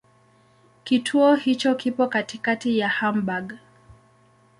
[0.83, 3.57] Kituo hicho kipo katikati ya Hamburg.